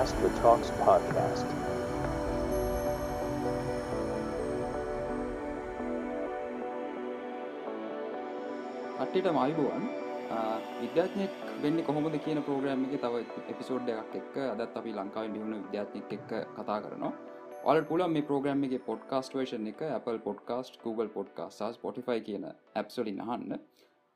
Podcast 0.00 0.22
with 0.24 0.36
Talks 0.42 0.68
Podcast. 0.80 1.48
කට්ටිට 8.98 9.28
මයිබුවන් 9.38 9.84
විද්‍යාඥයෙක් 10.82 11.34
වෙන්න 11.64 11.82
කොහොමද 11.88 12.16
කියන 12.26 12.40
ප්‍රෝග්‍රම් 12.46 12.86
එක 12.86 12.94
තව 13.02 13.20
එපිසෝඩ් 13.52 13.90
එකක් 13.96 14.16
එක්ක 14.20 14.38
අදත් 14.46 14.78
අපි 14.82 14.96
ලංකාව 14.98 15.28
බිහුණ 15.34 15.58
විද්‍යාඥයෙක් 15.66 16.16
එක්ක 16.18 16.32
කතා 16.56 16.78
කරනවා. 16.86 17.12
ඔල 17.64 17.82
පුල 17.90 18.06
මේ 18.14 18.28
ප්‍රෝග්‍රම් 18.30 18.64
එක 18.68 18.78
පොඩ්කාස්ට 18.88 19.36
වේෂන් 19.40 19.68
එක 19.72 19.84
Apple 19.98 20.18
podcast 20.28 20.80
Google 20.86 21.10
podcast 21.18 21.60
Spotify 21.84 22.20
කියන 22.30 22.48
ඇප්සොලින් 22.48 23.20
අහන්න. 23.26 23.60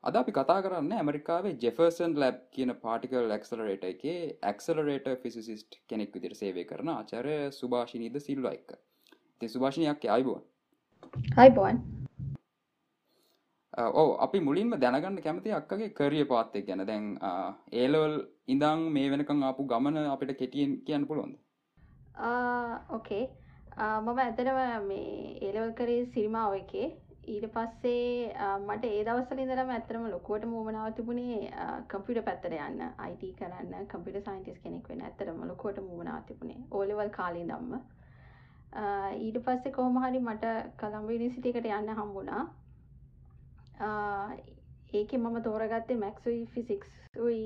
අද 0.05 0.15
අපි 0.15 0.31
කතා 0.33 0.61
කරන්න 0.63 0.91
ඇමරිකාවේ 0.93 1.51
ජෙෆර්සන් 1.61 2.11
ලැබ් 2.21 2.35
කියන 2.55 2.71
පාටිකල් 2.81 3.31
ක්සලරේට 3.43 3.85
එක 3.87 4.03
ඇක්සලරේට 4.49 5.07
ෆිසිසිස්ට් 5.21 5.77
කෙනෙක් 5.89 6.11
විදිර 6.15 6.33
සේවය 6.39 6.63
කරන 6.71 6.91
ආචරය 6.93 7.37
සුභාෂිනීද 7.51 8.19
සිල්ල 8.25 8.45
එක්ක. 8.49 8.75
ති 9.39 9.49
සුභාෂණයක් 9.53 10.05
අයිබුවන් 10.15 10.43
අයිබෝන්. 11.37 11.79
ඕ 13.93 14.09
අපි 14.25 14.41
මුලින්ම 14.49 14.75
දැනගන්න 14.77 15.17
කැමති 15.23 15.55
අක්කගේ 15.59 15.89
කරිය 15.91 16.25
පාත්තය 16.25 16.61
ගැන. 16.67 16.85
දැන් 16.85 17.07
ඒලවල් 17.73 18.13
ඉඳං 18.47 18.85
මේ 18.97 19.09
වෙනකං 19.09 19.41
ආපු 19.43 19.65
ගමන 19.65 19.97
අපිට 20.05 20.35
කෙටියෙන් 20.37 20.77
කියන්න 20.85 21.07
පුළුවන්ද? 21.07 21.35
ඕකේ 22.91 23.23
මම 24.03 24.19
ඇතනව 24.19 24.61
මේ 24.85 25.09
ඒලවල් 25.41 25.73
කරේ 25.73 26.05
සිරිමාව 26.13 26.59
එකේ 26.61 26.91
ඊට 27.25 27.45
පස්සේ 27.49 28.33
මට 28.59 28.85
ඒ 28.87 29.03
දවසල 29.03 29.39
ඉදරම 29.39 29.69
ඇතරම 29.71 30.03
ලොකුවට 30.07 30.45
මූමනාව 30.47 30.89
තිබුණේ 30.93 31.37
කම්පිට 31.87 32.19
පැත්තර 32.23 32.55
යන්න 32.57 32.83
අයිට 32.99 33.23
කරන්න 33.37 33.87
කම්පිට 33.87 34.19
සයින්ටිස් 34.21 34.59
කෙනෙක් 34.59 34.89
වෙන 34.89 35.01
ඇතරම 35.01 35.39
ලොකුවට 35.43 35.79
මූමනාව 35.81 36.25
තිබුණේ. 36.25 36.59
ඕලෙවල් 36.71 37.09
කාලී 37.11 37.45
දම්ම 37.45 37.73
ඊට 39.19 39.39
පස්සේ 39.41 39.73
කෝමහරි 39.73 40.21
මට 40.21 40.53
කළම්බ 40.77 41.15
නිසිටිකට 41.17 41.71
යන්න 41.71 41.95
හම්බුණා. 41.95 42.43
ඒක 44.93 45.13
මම 45.15 45.41
තෝරගත්තේ 45.41 45.97
මැක්සුයි 45.97 46.45
ෆිසික්ස්යි 46.47 47.41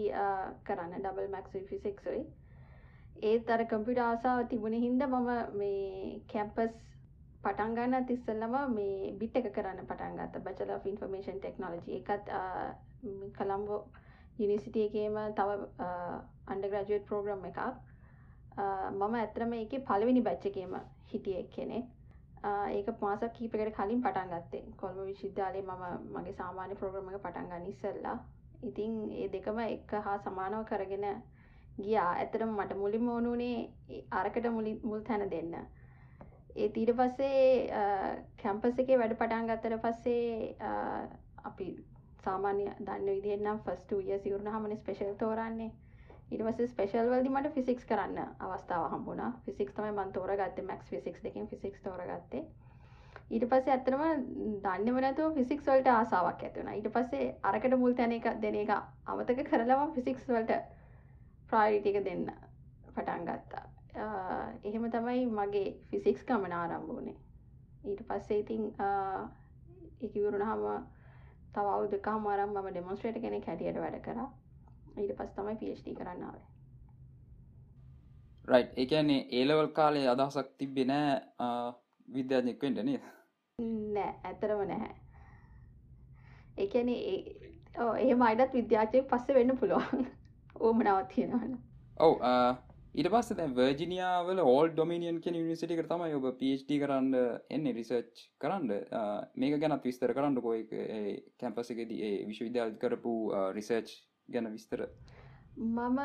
කරන්න 0.65 0.99
ඩබල් 0.99 1.31
මැක්සුයි 1.31 1.65
ෆිසික්සුයි 1.65 2.27
ඒත් 3.23 3.49
අර 3.49 3.65
කම්පිට 3.67 3.99
ආසාාව 4.01 4.47
තිබුණ 4.47 4.77
හින්ද 4.79 5.03
මම 5.05 5.33
මේ 5.55 6.21
කැම්පස් 6.27 6.77
පටන්ගන්න 7.41 8.05
තිස්සල්ලම 8.05 8.55
මේ 8.71 9.11
බිට් 9.19 9.35
එක 9.35 9.51
කරන්න 9.53 9.85
පටන්ගත්ත 9.85 10.39
බචල 10.45 10.71
ඉන්ෆර්මේෂන් 10.85 11.37
ටෙක්නෝලජි 11.37 11.99
එකත් 11.99 12.33
කළම්බෝ 13.37 13.79
යුනිසිටිය 14.39 14.87
එකේම 14.87 15.19
තව 15.37 15.49
අන්ඩග්‍රජුවට් 16.47 17.07
ප්‍රෝග්‍රම් 17.07 17.45
එකක්. 17.45 17.61
මම 18.91 19.15
ඇත්‍රම 19.15 19.53
එක 19.55 19.73
පලවෙනි 19.85 20.21
බච්චකේම 20.21 20.75
හිටිය 21.07 21.43
කෙනෙක් 21.49 21.85
ඒක 22.71 22.87
මාසක් 23.01 23.33
කීපකට 23.33 23.73
කලින් 23.77 24.03
පටන් 24.03 24.29
ගත්තේ. 24.33 24.63
කොල්ම 24.77 24.99
විශ්විද්‍යාලය 25.05 25.61
මම 25.63 25.83
මගේ 26.13 26.33
සාමාන්‍ය 26.33 26.75
ප්‍රෝග්‍රම 26.75 27.09
එක 27.09 27.23
පටන් 27.23 27.49
ගන්න 27.49 27.67
ඉස්සල්ලා. 27.67 28.17
ඉතින් 28.63 28.93
ඒ 29.13 29.27
දෙකම 29.29 29.59
එක 29.59 29.91
හා 30.05 30.17
සමානව 30.19 30.63
කරගෙන 30.65 31.05
ගියා. 31.79 32.11
ඇතරම 32.15 32.55
මට 32.57 32.77
මුලින් 32.77 33.09
ඕනුනේ 33.09 33.59
අරකට 34.11 34.45
මුලි 34.51 34.79
මුල් 34.83 35.01
තැන 35.01 35.29
දෙන්න. 35.29 35.55
ඒ 36.55 36.71
ඊට 36.73 36.95
පස්සේ 36.95 37.43
කැම්පස 38.37 38.79
එකේ 38.79 38.97
වැඩ 38.97 39.15
පටන් 39.15 39.49
ගත්තර 39.49 39.77
පස්සේ 39.79 40.55
අපි 41.43 41.67
සාමාන්‍ය 42.23 42.65
දන්න 42.79 43.05
විදිෙන්නම් 43.07 43.61
ෆස්ට 43.65 43.99
ය 44.05 44.17
සිවරුණ 44.19 44.51
හමන 44.53 44.77
ස්පේෂල් 44.77 45.13
තෝරන්නේ. 45.17 45.69
ඉටවස 46.31 46.71
ස්පේෂල් 46.71 47.11
වලදි 47.11 47.29
මට 47.31 47.51
ෆිසික්ස් 47.53 47.85
කරන්න 47.85 48.17
අවස්ථාව 48.39 48.89
හම්බුණ. 48.91 49.37
ෆිසික්ස් 49.45 49.73
තමයි 49.73 49.93
මන් 49.93 50.11
තෝරගත්තේ 50.13 50.65
මැක්ස් 50.65 50.89
ෆිසික්ස් 50.89 51.23
දෙකින් 51.23 51.47
ෆිසික්ස් 51.47 51.81
තෝරගත්තේ. 51.81 52.43
ඊට 53.29 53.45
පස්සේ 53.45 53.73
ඇත්තනම 53.73 54.03
දන්නම 54.61 54.99
නැතුව 54.99 55.33
ෆිසික්ස් 55.35 55.65
වලට 55.67 55.91
ආසාවක් 55.93 56.43
ඇතිවුණා 56.43 56.75
ඊට 56.75 56.91
පස්සේ 56.91 57.31
අරකට 57.43 57.75
මුල් 57.77 57.93
තැන 57.93 58.13
එක 58.13 58.29
දෙන 58.41 58.55
එක 58.57 58.75
අමතක 58.75 59.43
කරලම 59.49 59.91
ෆිසික්ස් 59.95 60.27
වලට 60.27 60.61
ප්‍රායරිටි 61.49 61.93
එක 61.93 62.05
දෙන්න 62.05 62.25
පටන් 62.89 63.27
ගත්තා. 63.27 63.65
එහෙම 64.63 64.85
තමයි 64.91 65.25
මගේ 65.31 65.65
ෆිසික්ස් 65.89 66.25
ගමන 66.25 66.53
ආරම්භ 66.53 66.87
වුණේ. 66.89 67.17
ඊට 67.85 68.03
පස්සේ 68.07 68.39
ඉතින් 68.39 68.63
ඉකිවරුණහම 70.01 70.63
තව 71.53 71.65
අවුදක 71.69 72.07
හමාරම් 72.09 72.53
මම 72.53 72.69
ඩෙමොස්ට්‍රේට 72.69 73.21
කෙනෙක් 73.21 73.47
හැටියට 73.47 73.79
වැඩ 73.79 73.99
කරා. 74.01 74.29
ඊට 74.97 75.17
පස් 75.17 75.35
තමයි 75.35 75.55
පිස්ටි 75.57 75.95
කරන්නාවේ 75.95 76.47
රයි් 78.47 78.65
එකන්නේ 78.77 79.19
ඒලවල් 79.31 79.67
කාලේ 79.73 80.07
අදහසක් 80.07 80.47
තිබ්බෙ 80.57 80.85
නෑ 80.85 81.11
විද්‍යාඥෙක්වෙන්ට 82.07 82.83
නේ 82.83 83.01
නෑ 83.93 84.13
ඇතරම 84.23 84.63
නැහැ. 84.67 84.95
එකන 86.57 86.89
ඒ 86.89 88.15
මයිඩත් 88.15 88.53
විද්‍යාචය 88.53 89.03
පස්ස 89.03 89.35
වෙන්න 89.35 89.57
පුළුවන්. 89.57 90.07
ඕමනාවත් 90.65 91.13
තියෙනවන්න 91.13 91.53
ඔව 91.99 92.15
ඉට 92.91 93.07
පස්ස 93.07 93.53
වර්ජිනියාවල 93.53 94.39
ඕල් 94.41 94.71
ඩොමිනියන් 94.71 95.19
කෙන 95.21 95.35
නිසිටි 95.39 95.75
තම 95.83 96.03
ඔබ 96.09 96.23
පD 96.33 96.77
කරන්න 96.79 97.13
එන්න 97.49 97.67
රිසර්ච් 97.71 98.23
කරන්න. 98.39 98.71
මේක 99.35 99.59
ගැනත් 99.61 99.83
විස්තර 99.83 100.13
කරන්න 100.13 100.41
කොයි 100.41 100.65
කැම්පසකෙද 101.37 101.93
විශ්වවිද්‍යාල් 102.25 102.73
කරපු 102.77 103.13
රිසර්ච් 103.53 103.93
ගැන 104.29 104.49
විස්තර. 104.51 104.87
මම 105.57 106.01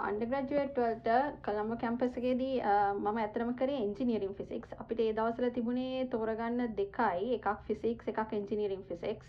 අන්ඩග්‍රජුවට්වල්ට 0.00 1.08
කළම්ම 1.42 1.76
කැම්පසගේදී 1.76 2.56
මම 2.96 3.16
ඇතරම 3.18 3.54
කරේ 3.54 3.84
එන්ජිනියරින් 3.84 4.34
ෆිසික්ස් 4.34 4.76
අපිට 4.78 5.00
ඒ 5.00 5.12
දවසල 5.12 5.50
තිබුණේ 5.52 6.04
තෝරගන්න 6.08 6.74
දෙකයි. 6.74 7.34
එකක් 7.34 7.64
ෆිසික්ස් 7.66 8.08
එකක් 8.08 8.32
එන්ජිනියරින් 8.34 8.84
ෆිසික්ස් 8.84 9.28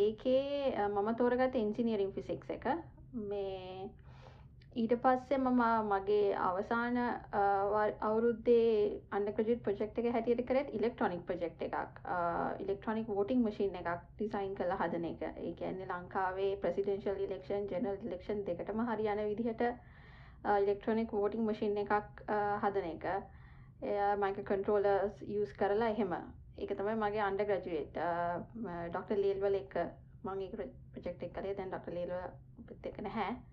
ඒකේ 0.00 0.88
මම 0.88 1.16
තෝරගත 1.16 1.58
එන්ජිනියරින් 1.58 2.12
ෆිසික්ස් 2.12 2.50
එක. 2.50 2.70
මේ 3.12 3.90
ඊට 4.72 4.92
පස්සේ 4.96 5.36
මම 5.36 5.62
මගේ 5.84 6.34
අවසාන 6.38 6.96
අවුරුද්දේ 8.00 9.00
අන්ඩකජට 9.10 9.64
ප්‍රජෙක්් 9.64 9.98
එක 9.98 10.06
හැටියට 10.08 10.42
කරත් 10.46 10.68
ඉලෙක්ට්‍රොනික් 10.70 11.24
ප්‍රජෙක්් 11.26 11.58
එකක්. 11.60 11.98
ඉලෙක්ට්‍රොනික් 12.60 13.08
වෝටිං 13.08 13.42
මශීන් 13.42 13.74
එකක් 13.74 13.90
ඩිසයින් 14.12 14.54
කළ 14.54 14.76
හදන 14.76 15.04
එක. 15.06 15.22
ඒ 15.38 15.52
කියන්නේ 15.54 15.88
ලංකාවේ 15.88 16.52
ප්‍රසිඩෙන්ශල් 16.58 17.18
ඉලෙක්ෂන් 17.18 17.66
ජනල් 17.66 17.98
ඉලෙක්ෂන් 18.04 18.46
දෙකටම 18.46 18.86
හරියන 18.86 19.24
විදිහට 19.24 19.66
ඉලෙක්ට්‍රොනික් 20.54 21.12
වෝටිං 21.12 21.44
මශීන් 21.44 21.76
එකක් 21.78 22.24
හදන 22.62 22.90
එක. 22.92 23.10
මයික 24.18 24.42
කන්ට්‍රෝලර්ස් 24.44 25.22
යස් 25.24 25.52
කරලා 25.54 25.90
එහෙම. 25.90 26.18
එක 26.58 26.76
තමයි 26.76 26.94
මගේ 26.96 27.26
අන්ඩ 27.26 27.42
ග්‍රජුවේට් 27.44 27.98
ඩොක්ට 28.88 29.16
ලේල්වල 29.18 29.54
එක. 29.56 29.80
මගේ 30.24 30.72
ප්‍රජෙක්් 30.92 31.22
එක 31.22 31.32
කරේ 31.32 31.54
දැන් 31.54 31.70
ඩොක්ට 31.70 31.92
ලේල්ව 31.92 32.68
පිත් 32.68 32.86
එක 32.86 33.02
නැහැ. 33.02 33.49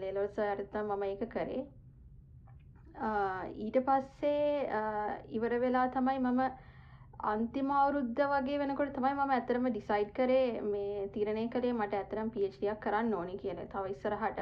ලේලොල්ස 0.00 0.38
අරත 0.40 0.74
මම 0.74 1.02
ඒක 1.04 1.26
කරේ. 1.28 1.64
ඊට 3.56 3.78
පස්සේ 3.80 4.82
ඉවර 5.30 5.58
වෙලා 5.60 5.88
තමයි 5.90 6.18
මම 6.20 6.40
අන්තිම 7.24 7.70
අවුරුද්ධ 7.72 8.22
වගේ 8.26 8.58
වෙනකොට 8.58 8.92
තමයි 8.92 9.14
මම 9.14 9.30
ඇතරම 9.30 9.68
ඩිසයිඩ් 9.68 10.12
කරේ 10.12 10.60
මේ 10.62 11.08
තීරණය 11.08 11.48
කළේ 11.48 11.72
මට 11.72 11.94
ඇතරම් 11.94 12.30
පිච්ඩියක් 12.30 12.80
කරන්න 12.80 13.14
ඕනි 13.14 13.38
කියල. 13.38 13.60
තව 13.66 13.84
ඉස්සරහට. 13.88 14.40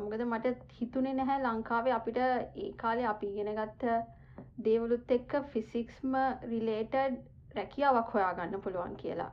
මොකද 0.00 0.24
මට 0.24 0.72
හිතුනේ 0.72 1.14
නැහැ 1.14 1.40
ලංකාවේ 1.42 1.92
අපිට 1.92 2.18
ඒ 2.18 2.72
කාලේ 2.76 3.06
අපි 3.06 3.26
ඉගෙන 3.26 3.54
ගත්ත 3.54 3.94
දේවලුත් 4.58 5.10
එක්ක 5.10 5.32
ෆිසික්ස්ම 5.52 6.14
රිලේටඩ් 6.44 7.18
රැකියාවක් 7.54 8.14
හොයා 8.14 8.34
ගන්න 8.34 8.62
පුළුවන් 8.62 8.96
කියලා. 8.96 9.32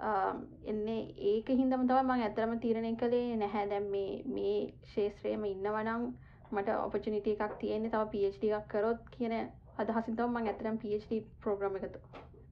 එන්නේ 0.00 1.14
ඒක 1.26 1.48
හින්දම 1.50 1.86
තම 1.86 2.00
මං 2.04 2.22
ඇතරම 2.22 2.58
තීරණය 2.58 2.96
කළේ 2.96 3.36
නැහැ. 3.36 3.68
දැම් 3.68 3.90
මේ 3.90 4.22
මේ 4.28 4.56
ශේත්‍රයම 4.94 5.44
ඉන්නවනම් 5.44 6.08
මට 6.52 6.74
ඔපචනිට 6.78 7.28
එකක් 7.28 7.54
තියෙන්නේ 7.58 7.90
තව 7.90 8.10
පිD 8.10 8.50
එකක් 8.50 8.68
කරොත් 8.68 9.08
කියන 9.10 9.36
අදහසිතව 9.78 10.26
මං 10.26 10.48
ඇතරම් 10.48 10.76
පිD 10.78 11.22
ප්‍රෝග්‍රම 11.40 11.76
එකතු 11.76 11.98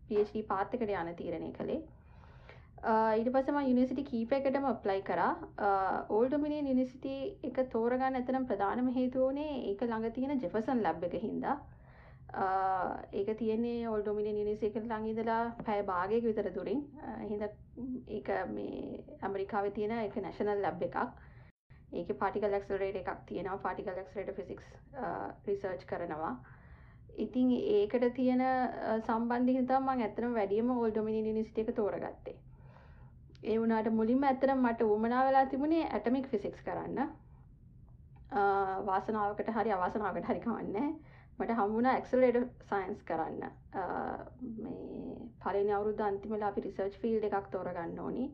පිD 0.09 0.41
පාත්තකට 0.49 0.83
යන 0.95 1.15
තීරණය 1.17 1.53
කළේ. 1.53 1.83
ඊට 2.85 3.31
පසම 3.33 3.59
යුනිසිටි 3.63 4.05
කීප 4.05 4.33
එකටම 4.33 4.67
ප්ලයි 4.83 5.03
කර. 5.03 5.21
ඕල්ඩමිනිය 6.11 6.63
නිනිසිටි 6.63 7.15
එක 7.43 7.63
තෝරගන්න 7.71 8.19
ඇතරම් 8.19 8.45
ප්‍රධානම 8.47 8.91
හේතුවනේ 8.93 9.53
ඒක 9.71 9.85
ළඟ 9.85 10.13
තියෙන 10.13 10.41
ජෙෆසන් 10.41 10.83
ලබ් 10.83 11.09
එක 11.11 11.23
හින්දා. 11.23 11.57
ඒක 12.35 13.29
තියන්නේ 13.39 13.89
ඔල්ඩොමිනි 13.89 14.33
නිනිසේක 14.33 14.75
ලංගිදලා 14.77 15.55
පැය 15.61 15.83
භාගයක 15.85 16.25
විතර 16.25 16.49
දුරින්. 16.51 16.81
හිද 17.23 17.43
ඒ 18.09 18.41
මේ 18.49 19.05
ඇමරිකාව 19.23 19.71
තියෙන 19.73 19.95
එක 19.99 20.17
නැශනල් 20.19 20.63
ලැබ් 20.63 20.83
එකක්. 20.83 20.99
ඒක 21.93 22.11
පාටිකල් 22.15 22.51
ලක්සරේට 22.51 22.97
එකක් 22.97 23.23
තියෙනවා. 23.27 23.59
පාටිකල් 23.59 23.95
ලක්සරේට 23.95 24.37
ෆිසික්ස් 24.37 24.67
රිසර්ච් 25.47 25.87
කරනවා. 25.87 26.35
ඉතින් 27.19 27.51
ඒකට 27.51 28.09
තියෙන 28.15 28.43
සම්බන්ධිතම 29.03 29.89
ඇතන 29.91 30.35
වැඩියම 30.35 30.71
ඔල්ඩොමිනි 30.73 31.23
නිනිසිට 31.23 31.59
එක 31.59 31.75
තෝරගත්තේ. 31.75 32.37
ඒ 33.45 33.59
වුණට 33.59 33.93
මුලින්ම 33.93 34.23
ඇතරම් 34.25 34.59
මට 34.61 34.91
උමනා 34.91 35.25
වෙලා 35.25 35.47
තිබුණේ 35.47 35.89
ඇටමික් 35.89 36.27
ෆිසික්ස් 36.27 36.63
කරන්න. 36.63 37.11
වාසනාවකට 38.85 39.51
හරි 39.53 39.73
අවසනාවකට 39.73 40.27
හරි 40.27 40.41
කවන්න 40.41 40.95
මට 41.39 41.51
හම්බුණ 41.53 41.87
ඇක්සලේට 41.87 42.37
සයින්ස් 42.65 43.01
කරන්න. 43.03 43.43
පලනි 45.43 45.73
අවුරුද්ධ 45.73 46.03
අන්තිමලා 46.03 46.49
අපි 46.49 46.63
රිසර්ච් 46.63 46.99
ෆිල්ඩ 47.01 47.29
එකක් 47.29 47.49
තෝරගන්න 47.51 47.99
ඕනි. 48.01 48.27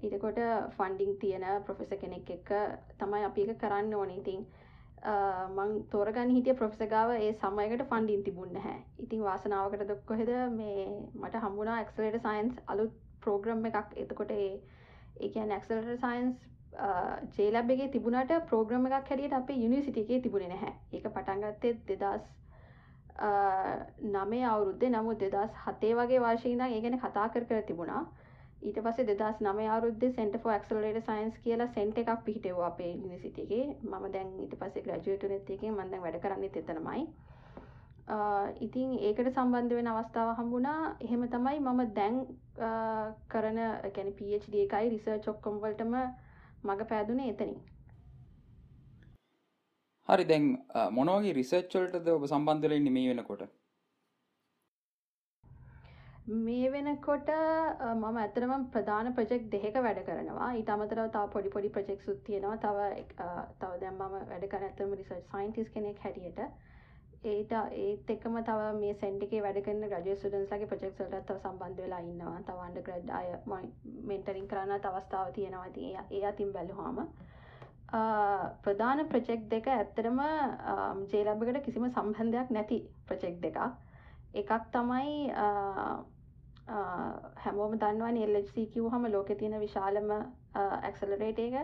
ඊටකොට 0.00 0.40
ෆන්ඩිං 0.76 1.16
තියෙන 1.18 1.46
ප්‍රොෆෙස 1.64 1.92
කෙනෙක් 1.96 2.30
එක්ක 2.30 2.52
තමයි 2.98 3.24
අපි 3.24 3.46
එක 3.46 3.60
කරන්න 3.60 3.94
ඕනි. 3.94 4.16
ඉතින් 4.16 4.46
මං 5.54 5.72
තෝරගන්න 5.90 6.30
හිටිය 6.30 6.54
ප්‍රොෆෙසගාව 6.54 7.14
ඒ 7.14 7.30
සමයකට 7.34 7.86
ෆන්ඩින් 7.86 8.24
තිබුන්න 8.24 8.56
හැ 8.58 8.76
ඉතින් 8.98 9.22
වාසනාවකට 9.22 9.86
දොක්කොහෙද 9.86 10.32
මේ 10.52 10.86
මට 11.14 11.42
හම්බුණා 11.42 11.80
එක්සලට 11.80 12.18
සයින්ස් 12.22 12.58
අලුත් 12.66 12.94
ප්‍රෝග්‍රම් 13.20 13.64
එකක්. 13.66 13.94
එතකොට 13.96 14.32
ඒ 14.32 14.50
ඒකන් 15.20 15.52
එක්සලට 15.52 15.94
සයින්ස් 16.00 16.36
ජේලබ්ගේ 17.36 17.88
තිබුණට 17.88 18.32
ප්‍රෝග්‍රම 18.46 18.86
එකක් 18.86 18.94
හැටියට 18.94 19.32
අපේ 19.34 19.58
යුනිසිටිකේ 19.58 20.20
තිබුණේ 20.20 20.48
නැහැ. 20.48 20.72
ඒක 20.92 21.06
පටන්ගත්තේ 21.08 21.74
දෙදස් 21.88 22.24
නමේ 24.08 24.44
අවුරුද්ධ 24.46 24.86
නමුත් 24.90 25.20
දෙදස් 25.20 25.52
හතේ 25.64 25.94
වගේ 25.94 26.20
වාශීදන් 26.20 26.64
ඒ 26.66 26.80
ගැන 26.80 26.98
කතා 27.00 27.28
කර 27.28 27.44
කර 27.44 27.62
තිබුණා. 27.62 28.02
ඊට 28.62 28.80
පස්සේ 28.80 29.06
දෙදස් 29.08 29.40
නමය 29.40 29.68
අවුරුද්දේ 29.68 30.12
සෙන්ටර් 30.12 30.40
ෆෝ 30.40 30.52
ඇක්සලරේටඩ් 30.52 31.06
සයන්ස් 31.06 31.38
කියලා 31.38 31.68
සෙන්ටර් 31.68 32.02
එකක් 32.02 32.24
පිහිටෙව්වා 32.24 32.66
අපේ 32.66 32.90
යුනිවර්සිටි 32.92 33.42
එකේ. 33.42 33.64
මම 33.82 34.04
දැන් 34.12 34.34
ඊට 34.40 34.58
පස්සේ 34.58 34.82
ග්‍රැජුවේට් 34.82 35.24
වෙනෙත් 35.24 35.50
එකෙන් 35.50 35.72
මම 35.72 35.90
දැන් 35.90 36.02
වැඩ 36.02 36.20
කරන්නේත් 36.22 36.56
එතනමයි. 36.56 37.06
ඉතින් 38.60 38.98
ඒකට 39.00 39.30
සම්බන්ධ 39.30 39.74
වෙන 39.74 39.86
අවස්ථාව 39.88 40.34
හම්බුණා. 40.36 40.96
එහෙම 41.00 41.28
තමයි 41.28 41.60
මම 41.60 41.80
දැන් 41.94 42.20
කරන 43.28 43.60
ගැන 43.92 44.12
PhD 44.14 44.54
එකයි 44.64 44.90
රිසර්ච් 44.90 45.28
ඔක්කොම 45.28 45.60
මග 46.64 46.88
පෑදුනේ 46.90 47.30
එතනින්. 47.32 47.60
හරි 50.08 50.24
දැන් 50.30 50.48
මොනවගේ 50.96 51.36
රිසර්ච් 51.36 51.76
වලටද 51.76 52.08
ඔබ 52.14 52.26
සම්බන්ධ 52.30 52.72
වෙන්නේ 52.72 52.96
මේ 52.96 53.12
වෙනකොට? 53.12 53.44
මේ 56.26 56.68
වෙනකොට 56.72 57.30
මම 57.94 58.18
ඇතරම 58.18 58.68
ප්‍රධාන 58.74 59.08
ප්‍රජෙක්් 59.16 59.48
දෙක 59.54 59.80
වැඩ 59.86 60.04
කරනවා. 60.06 60.52
ඊට 60.58 60.70
අමතරව 60.70 61.10
තාව 61.16 61.32
පොඩි 61.34 61.50
පොඩි 61.56 61.70
ප්‍රජෙක්් 61.70 62.00
සුත් 62.02 62.22
තියෙනවා. 62.24 62.56
තව 62.58 62.78
තව 63.60 63.72
දැම් 63.80 63.98
මම 64.00 64.14
වැඩ 64.30 64.46
කර 64.52 64.68
ඇතම 64.68 64.94
රිසර්ච් 65.00 65.26
සයින්ටිස් 65.32 65.74
කෙනෙක් 65.74 66.00
හැටියට 66.04 66.40
ඒට 67.24 67.52
ඒත් 67.74 68.10
එක්කම 68.10 68.36
තව 68.42 68.70
මේ 68.76 68.94
සෙන්ටිකේ 68.96 69.42
වැඩකන්න 69.42 69.86
ග්‍රජ 69.86 70.16
සුඩන්ස්ලගේ 70.16 70.66
ප්‍රජෙක්්ලට 70.66 71.14
තව 71.20 71.36
සම්බන්ධ 71.38 71.78
වෙලා 71.78 72.00
ඉන්නවා. 72.02 72.40
තවන්ඩ 72.42 72.82
ග්‍රඩ් 72.82 73.10
අය 73.12 73.28
මෙන්ටරින් 74.04 74.48
කරන්න 74.48 74.80
තවස්ථාව 74.80 75.32
තියෙනවා. 75.32 75.70
ති 75.70 75.94
ඒ 76.10 76.24
අතින් 76.24 76.52
බැලුහාම 76.52 76.98
ප්‍රධාන 78.62 79.04
ප්‍රජෙක්් 79.08 79.48
දෙක 79.48 79.68
ඇත්තරම 79.68 80.20
ජේලබකට 81.08 81.62
කිසිම 81.62 81.86
සම්බන්ධයක් 81.88 82.50
නැති 82.50 82.80
ප්‍රජෙක්් 83.06 83.40
දෙකක්. 83.40 83.58
එකක් 84.34 84.52
තමයි 84.72 85.30
හැමෝම 87.38 87.78
දන්නවන 87.78 88.16
එල්C 88.18 88.76
හම 88.88 89.08
ලෝක 89.08 89.32
තියෙන 89.34 89.60
විශාලම 89.60 90.12
ඇක්සලරේට 90.54 91.38
එක. 91.40 91.56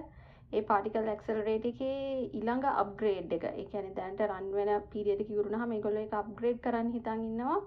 ඒ 0.52 0.62
පාටිකල් 0.68 1.08
ඇක්සලරේට 1.10 1.66
එකේ 1.68 1.98
ඉළඟ 2.38 2.64
අප්ග්‍රේඩ් 2.74 3.34
එක. 3.36 3.44
එකන 3.62 3.90
දැන්ට 3.98 4.22
රන්වෙන 4.24 4.70
පිරිියද 4.92 5.20
කිවරුණ 5.26 5.60
හම 5.60 5.74
ගොල 5.84 5.98
එක 5.98 6.16
අප්ග්‍රේඩ් 6.20 6.62
කරන්න 6.64 6.94
හිතන් 6.94 7.26
ඉන්නවා. 7.26 7.58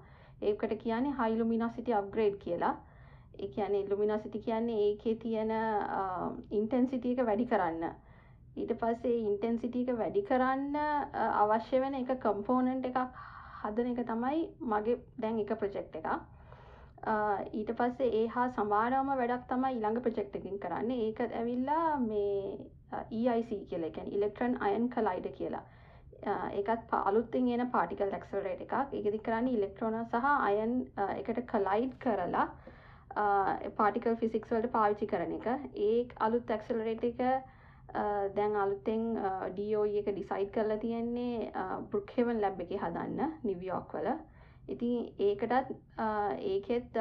ඒකට 0.43 0.73
කියන්නේ 0.81 1.13
හයිලුමිනසිටි 1.19 1.95
අප්ග්‍රේඩ් 1.99 2.35
කියලා. 2.41 2.73
ඒ 3.35 3.47
කියන 3.49 3.75
ඉල්ලුමිනසිටි 3.75 4.43
කියන්නේ 4.47 4.81
ඒකේ 4.87 5.15
තියෙන 5.17 5.53
ඉන්ටන්සිටියක 6.51 7.23
වැඩි 7.25 7.47
කරන්න. 7.47 7.95
ඊට 8.55 8.73
පස්සේ 8.81 9.15
ඉන්ටන්සිටියක 9.21 9.95
වැඩි 9.97 10.27
කරන්න 10.27 10.75
අවශ්‍ය 11.37 11.79
වෙන 11.79 11.95
එක 11.95 12.11
කම්පෝනන්ට 12.19 12.85
එකක් 12.85 12.99
හදන 13.61 13.93
එක 13.93 14.05
තමයි 14.07 14.43
මගේ 14.69 14.99
දැන් 15.17 15.39
එක 15.39 15.55
ප්‍රජෙක්් 15.59 15.95
එකක්. 15.95 16.09
ඊට 17.05 17.71
පස්සේ 17.75 18.09
ඒ 18.13 18.27
හා 18.27 18.49
සමාරම 18.51 19.09
වැඩක් 19.11 19.45
තමයි 19.47 19.75
ඉළඟ 19.75 20.01
ප්‍රජෙක්් 20.01 20.35
එකින් 20.35 20.59
කරන්න. 20.59 20.91
ඒක 20.91 21.19
ඇවිල්ලා 21.21 21.99
මේ 21.99 22.57
EIC 23.11 23.49
කියල. 23.69 23.83
එකැන් 23.83 24.07
ඉලෙක්ට්‍රන් 24.09 24.57
අයන් 24.61 24.89
කලයිඩ 24.89 25.27
කියලා. 25.35 25.63
ඒකත් 26.53 26.93
අලුත්තින් 27.01 27.49
එන 27.49 27.71
පාටිකල් 27.71 28.09
ලක්සල්රේට 28.09 28.61
එකක්. 28.61 28.75
එකදි 28.93 29.19
කරන්න 29.19 29.47
ඉලෙක්ට්‍රෝන 29.49 29.99
සහ 30.03 30.29
අයන් 30.29 30.77
එකට 31.09 31.43
කලයිඩ් 31.47 31.97
කරලා 31.99 32.47
පාටිකල් 33.73 34.15
ෆිසික්ස් 34.15 34.49
වලට 34.49 34.71
පාවිච්චි 34.71 35.07
කරන 35.07 35.35
එක. 35.39 35.47
ඒ 35.77 36.07
අලුත් 36.19 36.49
ඇක්සලරේට 36.49 37.03
එක 37.03 37.19
දැන් 38.35 38.55
අලුතෙන් 38.57 39.09
ඩෝ 39.51 39.85
e 39.85 39.99
එක 39.99 40.07
ඩිසයිඩ් 40.07 40.53
කරලා 40.53 40.79
තියෙන්නේ 40.79 41.51
බෘක්හෙවන් 41.91 42.39
ලැබ් 42.41 42.61
එක 42.61 42.77
හදන්න 42.77 43.35
නිවියෝක් 43.43 43.93
වල. 43.93 44.15
ඉතින් 44.67 45.11
ඒකටත් 45.19 45.71
ඒකෙත් 46.49 46.97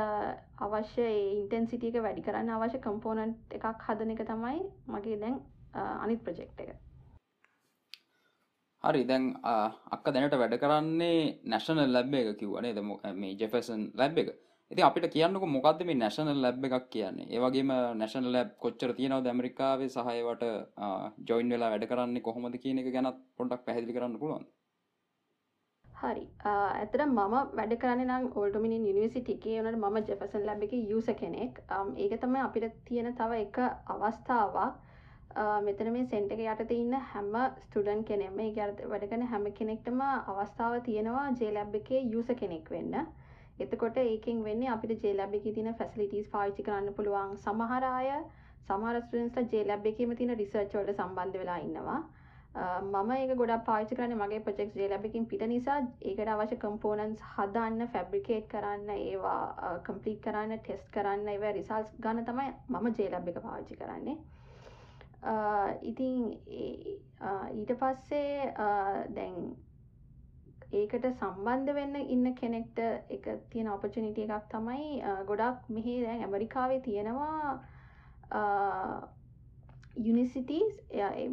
අවශ්‍ය 0.59 1.05
ඉන්ටන්සිටියක 1.39 1.99
වැඩි 2.05 2.25
කරන්න 2.27 2.55
අවශ්‍ය 2.55 2.79
කම්පෝනන්ට් 2.87 3.57
එකක් 3.59 3.85
හදන 3.87 4.15
එක 4.15 4.23
තමයි 4.27 4.63
මගේ 4.89 5.19
දැන් 5.21 5.37
අනිත් 5.75 6.25
ප්‍රජෙක්් 6.25 6.51
එක. 6.59 6.71
හරි. 8.85 9.03
දැන් 9.05 9.35
අක්ක 9.95 10.07
දැනට 10.15 10.39
වැඩ 10.39 10.57
කරන්නේ 10.63 11.19
නැශනල් 11.45 11.93
ලැබ් 11.97 12.15
එක 12.15 12.39
කිව්වනේ 12.41 12.75
ද 12.75 12.83
මේ 13.15 13.37
ජෙෆසන් 13.37 13.85
ලැබ් 13.95 14.19
එක. 14.19 14.33
ඉති 14.71 14.83
අපිට 14.83 15.07
කියන්නක 15.15 15.45
මොකක්ද 15.57 15.85
මේ 15.87 16.01
නැශනල් 16.03 16.43
ලැබ් 16.45 16.65
එකක් 16.65 16.89
කියන්නේ? 16.91 17.29
ඒවගේම 17.31 17.71
නැශනල් 18.01 18.33
ලැබ් 18.37 18.51
කොච්චර 18.59 18.97
තියෙනවද 18.99 19.31
ඇමරිකාවේ? 19.33 19.89
සහයවට 19.89 20.43
ජොයින් 21.29 21.55
වෙලා 21.55 21.71
වැඩ 21.75 21.87
කරන්නේ 21.93 22.27
කොහොමද 22.29 22.59
කියන 22.65 22.83
එක 22.83 22.91
ගැනත් 22.97 23.23
පොඩක් 23.39 23.65
පැහැදිලි 23.67 23.97
කරන්න 23.99 24.19
පුළුවන් 24.19 24.51
හරි. 26.03 26.23
ඇතර 26.45 27.03
මම 27.05 27.35
වැඩ 27.53 27.75
කරන්න 27.79 28.01
නම් 28.07 28.25
ඕල්ටමිනින් 28.35 28.87
යනිසිටිකේ 28.93 29.59
වනට 29.59 29.81
මම 29.81 29.99
ජෙපසන් 30.07 30.47
ලැබ 30.47 30.63
එක 30.67 30.73
යුස 30.85 31.11
කෙනෙක්. 31.17 31.61
ඒක 31.97 32.15
තම 32.21 32.35
අපිට 32.39 32.81
තියෙන 32.85 33.13
තව 33.15 33.39
එක 33.41 33.59
අවස්ථාවක්. 33.89 34.81
මෙතන 35.61 35.91
මේ 35.93 36.07
සෙන්ටක 36.07 36.43
යටත 36.45 36.73
ඉන්න 36.73 36.97
හැම 37.07 37.31
ස්ටඩන් 37.61 38.03
කෙනෙම 38.05 38.41
ගර්ත 38.57 38.83
වැඩගන 38.87 39.23
හැම 39.27 39.47
කෙනෙක්ටම 39.53 40.01
අවස්ථාව 40.05 40.75
තියෙනවා 40.83 41.27
ජේලැබ් 41.35 41.75
එකේ 41.75 42.01
යුස 42.07 42.33
කෙනෙක් 42.37 42.71
වෙන්න. 42.71 42.99
එතකොට 43.61 43.97
ඒකින් 43.99 44.43
වෙන්න 44.45 44.67
අපිට 44.69 45.05
ජේලැබ් 45.05 45.35
එක 45.35 45.47
තින 45.55 45.71
ෆැසිලිටස් 45.75 46.31
පාචි 46.31 46.63
කරන්න 46.63 46.97
පුළුවන්. 46.97 47.37
සමහරාය 47.39 48.11
සමරස්ටන්ස්ට 48.67 49.55
ජේලැබ් 49.55 49.87
එකීම 49.87 50.17
තින 50.17 50.35
රිසර්ච් 50.35 50.75
වලට 50.75 50.97
සම්බන්ධ 50.97 51.39
වෙලා 51.39 51.61
ඉන්නවා. 51.61 52.01
මම 52.55 53.11
ඒක 53.13 53.31
ගොඩක් 53.35 53.65
පාචි 53.65 53.97
කරන්න 53.97 54.19
මගේ 54.19 54.41
ප්‍රජෙක්් 54.41 54.75
ජේ 54.75 54.89
ලැබකින් 54.89 55.27
පිට 55.27 55.43
නිසා. 55.47 55.79
ඒකට 56.03 56.29
අවශ්‍ය 56.29 56.57
කම්පෝනන්ස් 56.59 57.23
හදන්න 57.29 57.89
ෆැබ්‍රිකේට් 57.89 58.47
කරන්න 58.49 58.91
ඒවා 58.91 59.79
කම්පලිට් 59.85 60.21
කරන්න 60.21 60.59
ටෙස්ට 60.59 60.93
කරන්න 60.93 61.29
ඒව 61.29 61.49
රිසල්ස් 61.53 61.97
ගන්න 61.99 62.27
තමයි 62.27 62.53
මම 62.69 62.87
ජේ 62.93 63.09
ලැබ් 63.11 63.29
එක 63.29 63.41
පාවිච්චි 63.41 63.77
කරන්නේ. 63.77 64.17
ඉතින් 65.83 66.15
ඊට 67.55 67.75
පස්සේ 67.81 68.53
දැන් 69.17 69.37
ඒකට 70.75 71.07
සම්බන්ධ 71.09 71.75
වෙන්න 71.75 71.97
ඉන්න 72.07 72.35
කෙනෙක්ට 72.35 72.79
එක 73.11 73.27
තියෙන 73.51 73.69
ඔපචනිටිය 73.71 74.29
එකක් 74.29 74.49
තමයි 74.51 75.03
ගොඩක් 75.27 75.69
මෙහි 75.71 76.01
දැන් 76.05 76.23
ඇමරිකාවේ 76.23 76.81
තියෙනවා 76.81 77.55
යුනිසිටස් 79.99 80.83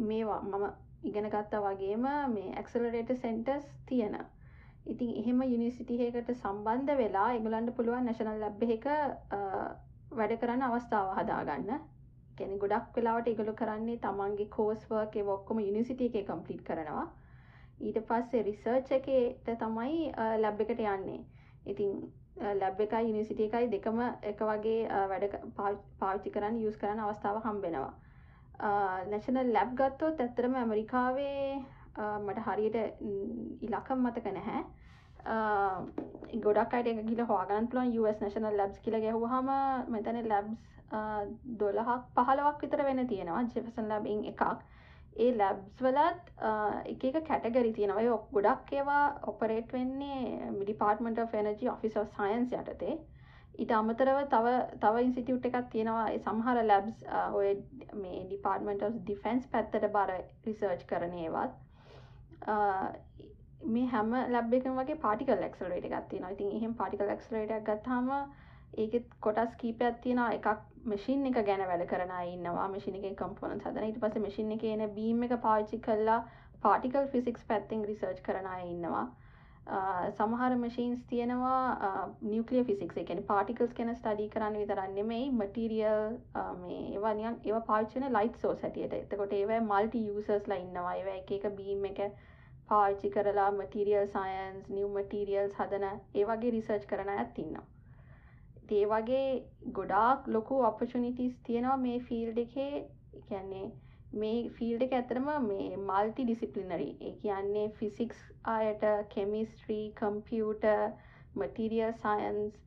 මේවා 0.02 0.40
මම 0.42 0.72
ඉගෙන 1.02 1.30
ගත්තා 1.30 1.62
වගේම 1.62 2.04
මේ 2.30 2.52
ඇක්සලරේට 2.54 3.16
සෙන්ටර්ස් 3.18 3.72
තියෙන 3.86 4.18
ඉතින් 4.86 5.10
එහෙම 5.14 5.42
යුනිසිටිහකට 5.44 6.30
සම්බන්ධ 6.34 6.96
වෙලා 6.96 7.28
එගලන්ට 7.34 7.72
පුළුවන් 7.76 8.06
නැශනල් 8.06 8.38
ලැබ් 8.40 8.62
එක 8.68 8.86
වැඩ 10.12 10.36
කරන්න 10.36 10.62
අවස්ථාව 10.62 11.10
හදාගන්න. 11.16 11.80
ගැන 12.38 12.54
ගොඩක් 12.58 12.96
වෙලාවට 12.96 13.28
ඉගලු 13.28 13.54
කරන්නේ 13.54 13.98
තමන්ගේ 13.98 14.48
කෝස්වර්ක 14.50 15.18
ඔක්කොම 15.28 15.60
යුනිසිටිය 15.60 16.10
එක 16.12 16.26
කම්පලිට් 16.26 16.64
කරනවා. 16.64 17.04
ඊට 17.80 18.00
පස්සේ 18.08 18.42
රිසර්ච් 18.42 18.90
එකට 18.92 19.52
තමයි 19.58 20.12
ලැබ් 20.38 20.60
එකට 20.60 20.80
යන්නේ. 20.86 21.20
ඉතින් 21.66 21.92
ලැබ් 22.56 22.80
එකයි 22.80 23.02
යුනිසිටිය 23.04 23.48
එකයි 23.48 23.70
දෙකම 23.70 24.00
එක 24.24 24.40
වගේ 24.42 25.02
වැඩ 25.06 25.36
පාවිච්චි 25.56 26.32
කරන්න 26.32 26.62
යස් 26.62 26.76
කරන්න 26.76 27.00
අවස්ථාව 27.00 27.42
හම්බෙනවා. 27.44 27.92
නැශනල් 29.08 29.52
ලැබ් 29.52 29.74
ගත්තොත් 29.74 30.20
ඇත්තරම 30.20 30.54
ඇමරිකාවේ 30.56 31.60
මට 31.98 32.42
හරියට 32.46 32.76
ඉලකම් 33.62 34.00
මතක 34.00 34.32
නැහැ. 34.32 34.64
ගොඩක් 36.40 36.74
අයට 36.74 37.06
ගිල 37.06 37.22
හවාගන් 37.24 37.68
පුලන් 37.68 37.94
US 37.98 38.20
නැශනල් 38.20 38.56
ලැබ්ස් 38.56 38.80
කියල 38.80 38.98
ගැහුහම 39.00 39.48
මෙතන 39.88 40.20
ලැබ්ස් 40.26 40.52
දොළහක් 41.56 42.04
පහලවක් 42.16 42.60
විතර 42.62 42.84
වෙන 42.84 43.06
තියෙනවා. 43.06 43.42
ජෙපසන් 43.54 43.88
ලැබින් 43.88 44.24
එකක්. 44.24 44.44
ඒ 45.16 45.30
ලැබ්ස් 45.34 45.80
වලත් 45.80 46.30
එක 46.86 47.04
එක 47.04 47.16
කැටගරි 47.26 47.72
තියෙනවය 47.72 48.08
ඔක් 48.10 48.28
ගොඩක් 48.32 48.72
ඒවා 48.72 49.04
ඔපරේට් 49.24 49.72
වෙන්නේ 49.72 50.50
මිඩිපාර්ටමට 50.52 51.24
ෆනජි 51.32 51.68
ඔෆිස් 51.68 51.98
සයින්ස් 52.12 52.52
යටතේ. 52.54 52.98
ඊට 53.60 53.72
අමතරව 53.72 54.18
තව 54.28 54.54
තව 54.80 55.02
ඉන්සිටියුට් 55.02 55.46
එකක් 55.46 55.70
තියෙනවා 55.70 56.06
ඒ 56.08 56.20
සමහර 56.20 56.62
ලැබ්ස් 56.64 57.04
ඔය 57.34 57.48
මේ 57.96 58.24
ඩිපාර්ට්මන්ට් 58.24 58.84
ඔෆ් 58.84 58.98
ඩිෆෙන්ස් 59.00 59.48
පැත්තට 59.48 59.88
බර 59.90 60.16
රිසර්ච් 60.44 60.86
කරන 60.86 61.16
ඒවත් 61.18 61.58
මේ 63.66 63.86
හැම 63.86 64.12
ලැබ් 64.30 64.54
එකම 64.54 64.76
වගේ 64.76 64.98
පාටිකල් 64.98 65.44
එක්සලරේට 65.44 65.86
එකක් 65.86 66.08
තියෙනවා. 66.08 66.30
ඉතින් 66.30 66.52
එහෙම 66.52 66.74
පාටිකල් 66.74 67.10
එක්සලරේටර් 67.10 67.56
එකක් 67.56 67.68
ගත්තාම 67.68 68.10
ඒකෙත් 68.76 69.06
කොටස් 69.20 69.56
කීපයක් 69.56 70.00
තියෙනවා. 70.02 70.32
එකක් 70.32 70.46
මැෂින් 70.84 71.26
එක 71.26 71.40
ගැන 71.44 71.64
වැඩ 71.66 71.86
කරන 71.86 72.12
අය 72.12 72.32
ඉන්නවා. 72.32 72.68
මැෂින් 72.68 72.96
එකේ 72.96 73.14
කම්පොනන්ට්ස් 73.16 73.66
හදන. 73.66 73.84
ඊට 73.84 74.00
පස්සේ 74.00 74.22
මැෂින් 74.22 74.52
එකේ 74.52 74.72
එන 74.74 74.94
බීම් 74.94 75.22
එක 75.22 75.36
පාවිච්චි 75.42 75.80
කරලා 75.80 76.20
පාටිකල් 76.62 77.08
ෆිසික්ස් 77.08 77.44
පැත්තෙන් 77.44 77.84
රිසර්ච් 77.84 78.22
කරන 78.22 78.46
අය 78.48 78.64
ඉන්නවා. 78.66 79.06
සමහර 79.70 80.54
මශීන්ස් 80.56 81.02
තියෙනවා 81.08 81.58
නිියකලිය 82.22 82.62
ෆිසික්ස් 82.64 82.96
එකන 83.02 83.20
පාටිකල්ස් 83.24 83.74
කෙන 83.74 83.92
ස්ටඩි 83.92 84.28
කරන්න 84.28 84.56
විතරන්න 84.56 84.94
නෙමෙයි 84.94 85.28
මටීරියල් 85.32 86.16
මේ 86.60 86.78
ඒවනියන් 86.88 87.36
ඒව 87.42 87.58
පාච්චන 87.66 88.06
ලයිට් 88.10 88.38
සෝ 88.38 88.54
සැටියට 88.56 88.96
එතකොට 88.96 89.34
ඒව 89.34 89.52
මල්ටි 89.58 90.00
යසර්ස් 90.12 90.48
ලා 90.48 90.58
ඉන්නවා. 90.58 90.94
ඒව 90.94 91.10
එක 91.12 91.30
එක 91.32 91.46
බීම් 91.56 91.84
එක 91.84 92.00
පාච්චි 92.68 93.10
කරලා 93.10 93.50
මටීරියල් 93.52 94.08
සයන්ස් 94.08 94.70
නිව් 94.70 94.88
මටීරියල්ස් 94.96 95.54
හදන 95.56 95.86
ඒ 95.90 96.24
වගේ 96.24 96.50
රිසර්ච් 96.50 96.88
කරන 96.88 97.12
ඇත් 97.14 97.38
ඉන්නවා. 97.38 97.66
ඒ 98.72 98.86
වගේ 98.86 99.28
ගොඩාක් 99.72 100.26
ලොකු 100.28 100.58
ඔපචනිිටිස් 100.64 101.38
තියෙනවා 101.44 101.78
මේ 101.78 102.00
ෆිල්ඩ 102.00 102.38
එකේ. 102.38 102.72
කියන්නේ 103.28 103.64
මේ 104.12 104.48
ෆිල්ඩ 104.50 104.82
එක 104.82 104.92
ඇතරම 104.92 105.28
මේ 105.42 105.76
මල්ටි 105.78 106.24
ඩිසිපලිනරි 106.24 106.88
ඒ 107.00 107.12
කියන්නේ 107.18 107.68
ෆිසික්ස් 107.74 108.24
අයට 108.48 108.84
chemistry 109.08 109.86
computer 109.94 110.66
material 111.36 111.94
science 111.96 112.58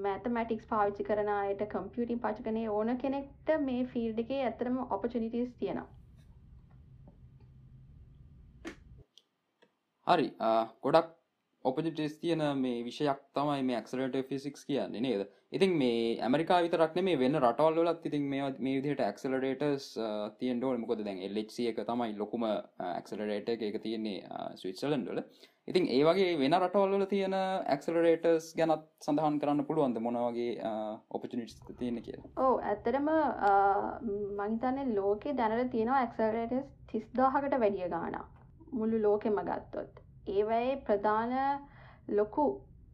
mathematics 0.00 0.66
පාවිච්චි 0.66 1.04
කරන 1.04 1.30
අයට 1.30 1.64
කම්පියටින් 1.70 2.20
පාචකනේ 2.20 2.68
ඕන 2.70 2.92
කෙනෙක්ට 2.98 3.56
මේ 3.62 3.86
ෆිල්ඩ 3.86 4.18
එකේ 4.18 4.44
ඇතරම 4.44 4.78
ඔපචනිිටස් 4.90 5.56
තියෙනවා. 5.58 5.88
හරි. 10.06 10.28
ගොඩක් 10.82 11.21
ඔපජිටස් 11.64 12.16
තියන 12.20 12.42
මේ 12.58 12.82
විෂයක් 12.86 13.20
තමයි 13.34 13.62
මේ 13.68 13.76
ඇක්සලට 13.78 14.16
ෆිසික්ස් 14.28 14.64
කියන්නේ 14.64 15.00
නේද? 15.00 15.22
ඉතින් 15.52 15.76
මේ 15.82 16.00
ඇමරිකා 16.20 16.58
විතරක් 16.64 16.98
මේ 17.02 17.20
වෙන්න 17.20 17.38
රටවල්ලත් 17.40 18.06
ඉතින් 18.06 18.26
මේ 18.32 18.48
මේ 18.58 18.74
විදිහට 18.78 19.02
ඇක්සලරේටර්ස් 19.02 19.86
තියෙන් 20.38 20.60
ඩෝල් 20.60 20.82
මොකද 20.82 21.04
දැන් 21.06 21.22
එල්ලෙක්සිය 21.28 21.70
එක 21.70 21.80
තමයි 21.84 22.18
ලොකුම 22.18 22.48
ඇක්සලරේට 22.48 23.48
එක. 23.48 23.80
තියෙන්නේ 23.82 24.18
ස්විට්සලන්ඩල 24.56 25.22
ඉතින් 25.68 25.88
ඒ 25.88 26.02
වගේ 26.04 26.30
වෙන 26.38 26.58
රටවල්ල 26.58 27.06
තියෙන 27.06 27.34
ඇක්සලරේටර්ස් 27.38 28.46
ගැනත් 28.58 28.86
සඳහන් 29.00 29.40
කරන්න 29.40 29.66
පුළුවන්ද? 29.68 30.00
මොනවගේ 30.00 30.72
ඔපචනිටස් 31.10 31.58
තියෙන 31.72 32.02
කිය 32.02 32.18
ඕ 32.38 32.54
ඇත්තරම 32.66 33.10
මංතන්න 34.40 34.94
ලෝකෙ 34.96 35.36
දැනට 35.38 35.70
තියෙනවා 35.70 36.00
ඇක්සලරේටස් 36.00 36.70
තිස්දාහකට 36.92 37.60
වැඩිය 37.60 37.90
ගානා 37.90 38.24
මුළු 38.72 39.02
ලෝකෙම 39.02 39.38
ගත්තොත්. 39.44 40.01
ඒවයේ 40.26 40.76
ප්‍රධාන 40.86 41.32
ලොකු 42.10 42.44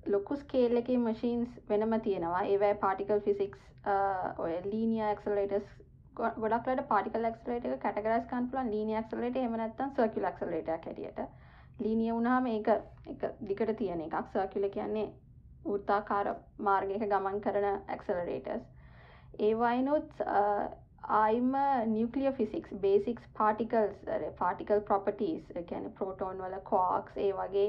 ලොකු 0.06 0.36
ස්කේල් 0.36 0.76
එක 0.76 0.88
මශීන්ස් 0.88 1.48
වෙනම 1.68 2.00
තියෙනවා. 2.00 2.44
ඒවයි 2.44 2.74
පාටිකල් 2.76 3.20
ෆිසික්ස් 3.20 3.60
ඔය 4.38 4.54
ලීනිය 4.64 5.14
ක්ලටස් 5.16 5.68
ගොඩක්ලට 6.16 6.88
පාටිකල් 6.88 7.28
ක්ලට 7.36 7.66
එක 7.66 7.82
කටගරස් 7.84 8.26
කන්පුලන් 8.26 8.70
ලීනිය 8.70 9.02
ක්ලට 9.10 9.36
එමනත්තන් 9.36 9.94
සර්කිල 9.96 10.28
ක්ලට 10.32 10.68
හැටියට. 10.68 11.20
ලීනිය 11.80 12.12
වුණහම 12.12 12.46
ඒක 12.46 12.68
එක 13.06 13.22
දිකට 13.48 13.76
තියෙන 13.76 14.00
එකක්. 14.00 14.18
සර්කිල 14.32 14.70
කියන්නේ 14.70 15.12
උත්තාකාර 15.66 16.34
මාර්ගයක 16.58 17.04
ගමන් 17.04 17.40
කරන 17.40 17.66
ඇක්සලරේටස් 17.68 18.66
ඒවයිනුත් 19.38 20.22
ආයිම 21.08 21.52
නිියකලිය 21.88 22.30
physics 22.34 22.72
basics 22.80 23.28
particles 23.34 24.08
particle 24.38 24.80
properties 24.82 25.52
ගැන 25.68 25.86
ප්‍රෝටෝන් 25.92 26.40
වල 26.40 26.56
කෝක්ස් 26.64 27.14
ඒ 27.18 27.30
වගේ 27.34 27.68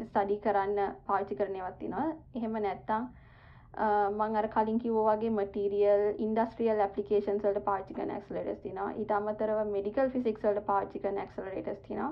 ස්ටඩි 0.00 0.38
කරන්න 0.38 0.96
පාචි 1.06 1.36
කරනයවත් 1.36 1.78
තිනවා 1.78 2.06
එහෙම 2.34 2.58
නැත්තං 2.60 3.06
මං 4.16 4.36
අර 4.36 4.48
කලින් 4.48 4.80
කිවෝ 4.80 5.04
වගේ 5.06 5.30
මටීරියල් 5.32 6.04
ඉන්ඩස්ට්‍රියල් 6.20 6.80
ඇපලිකේෂන් 6.80 7.40
වලට 7.40 7.64
පාචික 7.64 8.02
නැක්ස්ලටස් 8.04 8.60
තින 8.62 8.82
ඉට 8.96 9.12
අමතරව 9.12 9.62
මෙඩිකල් 9.70 10.10
ෆිසික්ස් 10.10 10.42
වලට 10.42 10.66
පාචික 10.66 11.08
නැක්සලටස් 11.12 11.80
තින 11.84 12.04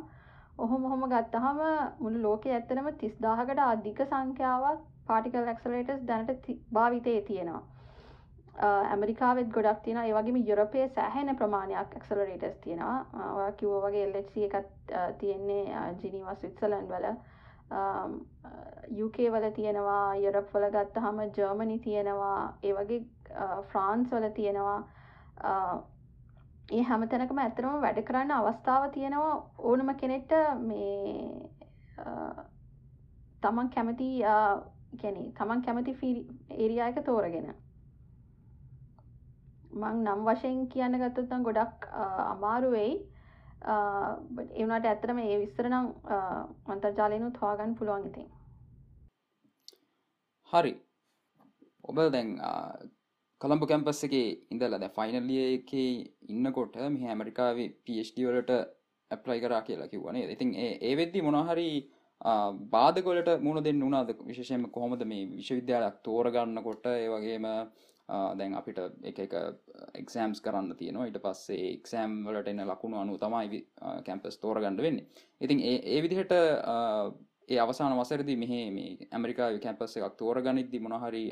ඔහොම 0.59 0.83
හොම 0.85 1.05
ගත්තහම 1.09 1.61
මුළු 1.99 2.23
ලෝක 2.23 2.49
ඇත්තනම 2.49 2.91
තිස්දාහකට 2.97 3.67
අධික 3.67 4.07
සංඛ්‍යාවක් 4.07 4.89
පාටිකල් 5.07 5.49
ඇක්සලේටස් 5.49 6.03
දැනට 6.07 6.51
භාවිතය 6.73 7.21
තියෙනවා. 7.23 7.63
ඇමරිකාවත් 8.55 9.49
ගොඩක් 9.51 9.83
තියෙන 9.83 9.99
ඒවගේම 9.99 10.37
යුරපය 10.39 10.89
සෑහෙන 10.91 11.37
ප්‍රමාණයක් 11.37 11.95
ඇක්සලරේටස් 11.97 12.59
තියෙනවා. 12.61 13.53
කිව්ව 13.53 13.85
වගේ 13.85 14.05
එල්ලච 14.05 14.37
එකත් 14.39 14.93
තියෙන්නේ 15.19 15.79
ජිනීව 16.03 16.29
ස්විත්සලන්් 16.35 16.89
වල. 16.89 17.07
යුකේ 18.91 19.31
වල 19.31 19.51
තියෙනවා. 19.53 20.17
යුරප් 20.17 20.53
වල 20.55 20.69
ගත්ත 20.71 20.97
හම 20.99 21.23
ජර්මණි 21.31 21.79
තියෙනවා. 21.79 22.55
ඒ 22.63 22.75
වගේ 22.75 23.01
ෆ්‍රාන්ස් 23.65 24.11
වල 24.11 24.29
තියෙනවා. 24.31 24.79
ඒ 26.71 26.83
හැම 26.83 27.09
තැනකම 27.09 27.39
ඇතරම 27.39 27.81
වැඩ 27.81 28.05
කරන්න 28.05 28.31
අවස්ථාව 28.33 28.91
තියෙනවා 28.91 29.35
ඕනම 29.61 29.95
කෙනෙක්ට 29.97 30.33
මේ 30.61 31.49
තමන් 33.43 33.69
කැමති 33.71 34.15
ගැන 35.01 35.21
තමන් 35.33 35.63
කැමති 35.63 35.95
ෆිල් 35.95 36.25
ඒරියායක 36.51 37.05
තෝරගෙන. 37.05 37.55
මං 39.73 40.05
නම් 40.05 40.23
වශයෙන් 40.27 40.61
කියන්න 40.69 40.99
ගත්තොත්තන් 41.01 41.45
ගොඩක් 41.45 41.89
අමාරුවෙයි 42.27 42.93
එවනට 44.57 44.87
ඇතරම 44.87 45.19
ඒ 45.19 45.39
විස්තරනම් 45.39 45.91
අන්තර්ජාලයනුත් 46.75 47.37
හවාගන්න 47.37 47.77
පුළුවන් 47.77 48.09
ඉතින්. 48.09 48.29
හරි. 50.53 50.75
ඔබ 51.85 51.97
දැන් 52.13 52.37
කළම්ප 53.41 53.67
කැම්පස් 53.69 54.05
එක 54.09 54.15
ඉඳල 54.51 54.77
දැ 54.77 54.93
ෆයිනල්ලිය 54.99 55.47
එක 55.55 55.73
ඉන්නකොට 56.29 56.77
මෙහ 56.91 57.09
ඇමරිකාවේ 57.09 57.69
පD 57.85 58.29
වලට 58.29 58.61
ඇප්ලයි 59.11 59.41
කරා 59.41 59.63
කියලා 59.63 59.89
කිව්වනේ 59.89 60.31
ඉතින් 60.31 60.55
ඒ 60.59 60.95
වෙද්දි 60.97 61.23
මොනහරි 61.23 61.69
බාධගොලට 62.71 63.31
මුණ 63.41 63.65
දෙන්න 63.65 63.81
වුණාද 63.81 64.13
විශෂයම 64.23 64.67
කොහොමද 64.71 65.03
මේ 65.05 65.25
විශ්වවිද්‍යාලයක් 65.31 65.97
තෝරගන්නකොට? 66.03 66.87
ඒ 66.89 67.09
වගේම 67.09 67.47
දැන් 68.09 68.55
අපිට 68.55 68.79
එක 69.03 69.19
එක 69.19 69.35
එක්සෑම්ස් 69.95 70.41
කරන්න 70.41 70.77
තියෙනවා. 70.77 71.07
ඊට 71.07 71.21
පස්සේ 71.23 71.75
එක්සෑම් 71.75 72.23
වලට 72.27 72.49
එන්න 72.49 72.65
ලකුණු 72.69 73.01
අනු 73.01 73.19
තමයි 73.19 73.61
කැම්පස් 74.07 74.39
තෝරගණඩ 74.39 74.83
වෙන්නේ. 74.83 75.07
ඉතින් 75.41 75.61
ඒ 75.61 76.01
විදිහට 76.03 76.33
ඒ 77.49 77.59
අවසාන 77.59 77.97
වසරදි 77.99 78.37
මෙහ 78.37 78.53
මේ 78.73 79.09
ඇමරිකා 79.11 79.49
කැම්පස් 79.63 79.97
එකක් 79.97 80.17
තෝරගනිද්දි 80.17 80.81
මොනහරි 80.81 81.25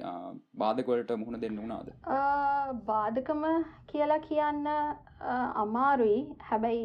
බාධකොලට 0.58 1.12
මුහුණ 1.16 1.40
දෙන්න 1.40 1.60
වුණාද? 1.62 1.88
බාධකම 2.86 3.46
කියලා 3.86 4.20
කියන්න 4.20 4.66
අමාරුයි. 5.56 6.20
හැබැයි 6.40 6.84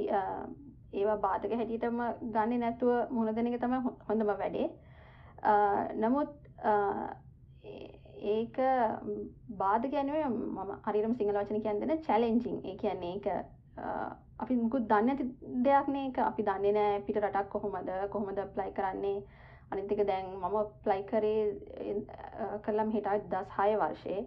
ඒවා 0.93 1.17
බාධක 1.17 1.53
හැටියටම 1.53 2.01
ගන්න 2.31 2.59
නැතුව 2.59 3.11
මුණ 3.11 3.35
දෙන 3.35 3.47
එක 3.47 3.61
තම 3.61 3.75
හොඳම 4.07 4.33
වැඩේ. 4.33 4.67
නමුත් 5.95 6.29
ඒක 8.27 8.59
බාධ 9.57 9.87
ගැනුව 9.87 10.19
මම 10.27 10.71
හරිරම 10.85 11.15
සිංහල 11.15 11.37
වචන 11.37 11.63
කියන්න 11.63 11.81
දෙන 11.81 12.03
චැලෙන්ජිං 12.03 12.61
ඒ 12.63 12.75
කියන්නේ 12.77 13.11
ඒක 13.13 13.27
අපි 14.39 14.55
මුකුත් 14.55 14.87
දන්න 14.89 15.11
ඇති 15.11 15.25
දෙයක්නේ 15.63 16.05
එක 16.05 16.21
අපි 16.21 16.47
දන්නේ 16.47 16.73
නෑ 16.73 17.01
පිට 17.01 17.21
රටක් 17.21 17.51
කොහොමද 17.51 17.91
කොහොමද 18.11 18.41
ප්ලයි 18.55 18.71
කරන්නේ 18.71 19.17
අනිතික 19.71 20.01
දැන් 20.07 20.33
මම 20.39 20.57
ප්ලයි 20.83 21.03
කරේ 21.03 21.43
කරලම් 22.63 22.91
හිටත් 22.91 23.29
දස් 23.29 23.55
හය 23.57 23.69
වර්ෂයේ 23.75 24.25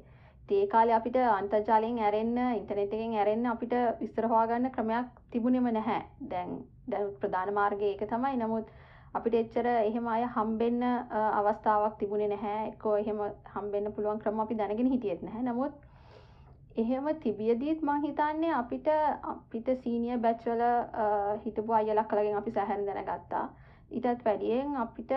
ඒ 0.48 0.66
කාලේ 0.66 0.94
අපිට 0.94 1.16
අන්තර්ජාලයෙන් 1.30 1.98
ඇරෙන්න 2.00 2.36
ඉන්ටර්නෙට් 2.50 2.92
එකෙන් 2.96 3.14
ඇරෙන්න 3.14 3.46
අපිට 3.46 3.74
විස්තර 4.00 4.26
හොයාගන්න 4.26 4.70
ක්‍රමයක් 4.70 5.08
තිබුණෙම 5.30 5.66
නැහැ. 5.68 6.02
දැන් 6.30 6.54
දැන් 6.86 7.10
ප්‍රධාන 7.20 7.54
මාර්ගය 7.54 7.84
ඒක 7.84 8.04
තමයි. 8.06 8.36
නමුත් 8.36 8.70
අපිට 9.14 9.34
එච්චර 9.34 9.66
එහෙම 9.66 10.08
අය 10.14 10.24
හම්බෙන්න 10.36 10.82
අවස්ථාවක් 11.40 11.98
තිබුණේ 12.00 12.30
නැහැ. 12.32 12.64
එක්කෝ 12.70 12.96
එහෙම 13.02 13.20
හම්බෙන්න 13.54 13.92
පුළුවන් 13.92 14.18
ක්‍රම 14.22 14.40
අපි 14.40 14.58
දැනගෙන 14.60 14.90
හිටියෙත් 14.94 15.22
නැහැ. 15.22 15.42
නමුත් 15.42 15.74
එහෙම 16.76 17.06
තිබියදීත් 17.22 17.80
මං 17.82 18.04
හිතන්නේ 18.04 18.52
අපිට 18.56 18.88
අපිට 19.32 19.70
සීනියර් 19.84 20.20
බැච් 20.26 20.44
වල 20.46 20.62
හිටපු 21.44 21.72
අයලා 21.78 22.04
කලගෙන් 22.04 22.36
අපි 22.40 22.54
සැහැන් 22.58 22.86
දැනගත්තා. 22.86 23.46
ඊටත් 23.90 24.24
වැඩියෙන් 24.26 24.76
අපිට 24.84 25.12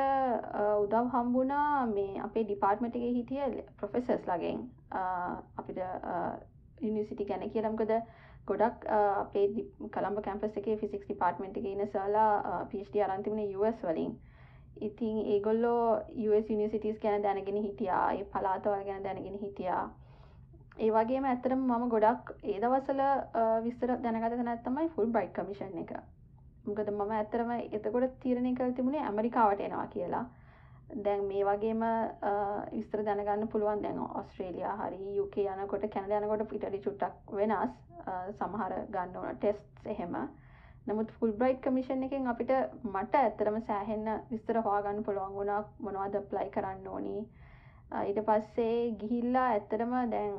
උදව් 0.84 1.12
හම්බුණා 1.14 1.86
මේ 1.88 2.22
අපේ 2.28 2.44
ඩිපාර්ට්මන්ට් 2.46 2.96
එකේ 2.96 3.14
හිටිය 3.18 3.64
ප්‍රොෆෙසර්ස් 3.80 4.26
ලගෙන් 4.32 4.66
අපිට 5.60 5.80
යුනිවර්සිටි 6.82 7.26
ගැන 7.26 7.50
කියලා. 7.50 7.72
මොකද 7.72 7.92
ගොඩක් 8.52 8.86
අපේ 8.96 9.46
කළම්බ 9.90 10.22
කැම්පස් 10.26 10.58
එකේ 10.58 10.78
ෆිසික්ස් 10.78 11.06
ඩිපාර්ට්මන්ට් 11.06 11.58
එකේ 11.58 11.74
ඉන්න 11.76 11.88
සර්ලා 11.88 12.60
PhD 12.72 13.04
අරන් 13.04 13.24
තිබුණේ 13.24 13.56
US 13.58 13.82
වලින්. 13.84 14.14
ඉතින් 14.82 15.18
ඒගොල්ලෝ 15.28 15.82
US 16.28 16.48
යනිසිටස් 16.50 17.02
ගැන 17.02 17.24
දැනගෙන 17.24 17.60
හිටියා 17.60 18.06
ඒ 18.14 18.24
පලාතවල් 18.34 18.86
ගැන 18.86 19.04
දැනගෙන 19.04 19.38
හිටියා. 19.40 19.84
ඒ 20.78 20.90
වගේම 20.92 21.26
ඇතරම 21.26 21.64
මම 21.68 21.90
ගොඩක් 21.90 22.34
ඒ 22.44 22.58
දවසල 22.60 23.02
විස්තර 23.64 23.96
දැනගත 24.00 24.44
නැත්තමයි 24.44 24.90
ෆුල් 24.96 25.10
බයිට් 25.10 25.34
කමිෂන් 25.34 25.80
එක. 25.84 25.92
මොකද 26.66 26.90
මම 26.90 27.12
ඇත්තරම 27.14 27.52
එතකොට 27.58 28.16
තීරණය 28.20 28.54
කළ 28.56 28.74
තිබුණේ 28.74 29.04
ඇමරිකාවට 29.04 29.62
එනවා 29.62 29.88
කියලා. 29.88 30.26
දැන් 30.96 31.26
මේ 31.28 31.44
වගේම 31.46 31.84
විස්තර 32.72 33.04
දැනගන්න 33.04 33.48
පුළුවන් 33.48 33.82
දැන් 33.84 34.00
ඔස්ට්‍රේලයා 34.04 34.76
හරි 34.80 35.16
යුක 35.16 35.38
යනකොට 35.38 35.88
කැනඩ 35.94 36.16
යනකොට 36.18 36.46
පිටඩි 36.50 36.84
චුට්ටක් 36.86 37.34
වෙනස්. 37.34 37.76
සමහර 38.38 38.74
ගන්න 38.90 39.18
ඕන 39.18 39.38
ටෙස්ට් 39.38 39.86
එහෙම. 39.86 40.16
නමුත් 40.88 41.12
ෆුල් 41.18 41.32
බ්‍රයිට් 41.34 41.62
කමිෂන් 41.62 42.04
එකෙන් 42.04 42.28
අපිට 42.28 42.52
මට 42.86 43.20
ඇත්තරම 43.20 43.60
සෑහෙන්න 43.68 44.10
විස්තර 44.32 44.60
හවාගන්න 44.60 45.04
පුළුවන් 45.04 45.36
වුණා 45.36 45.62
මොනවද 45.80 46.18
ප්ලයි 46.32 46.50
කරන්න 46.56 46.88
ඕනි. 46.88 47.18
ඊට 48.02 48.22
පස්සේ 48.28 48.78
ගිහිල්ලා 49.00 49.48
ඇත්තරම 49.54 49.94
දැන් 50.12 50.38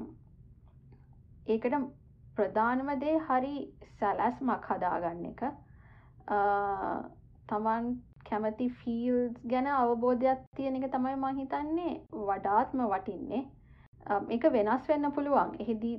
ඒකට 1.46 1.76
ප්‍රධානම 2.36 2.90
දේ 3.00 3.16
හරි 3.28 3.54
සැලැස්මක් 3.98 4.70
හදාගන්න 4.70 5.26
එක. 5.30 5.42
තමන් 7.48 7.92
කැමති 8.24 8.68
ෆිල්ස් 8.74 9.34
ගැන 9.46 9.66
අවබෝධයක් 9.68 10.46
තියෙන 10.56 10.76
එක 10.76 10.90
තමයි 10.90 11.16
මං 11.16 11.36
හිතන්නේ. 11.36 11.94
වඩාත්ම 12.22 12.84
වටින්නේ. 12.86 13.42
එක 14.30 14.44
වෙනස් 14.50 14.88
වෙන්න 14.88 15.12
පුළුවන්. 15.12 15.54
එහිදී 15.58 15.96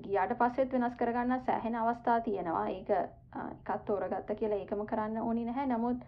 ගියාට 0.00 0.34
පස්සෙත් 0.36 0.72
වෙනස් 0.72 0.96
කරගන්න 0.96 1.40
සෑහෙන 1.42 1.76
අවස්ථා 1.76 2.20
තියෙනවා. 2.20 2.66
ඒක 2.70 2.90
එකත් 2.90 3.84
තෝරගත්ත 3.86 4.34
කියලා 4.34 4.58
ඒකම 4.58 4.84
කරන්න 4.86 5.18
ඕනි 5.20 5.44
නැහැ. 5.44 5.66
නමුත් 5.68 6.04